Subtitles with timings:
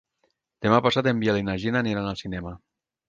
[0.65, 2.59] Demà passat en Biel i na Gina aniran al cinema.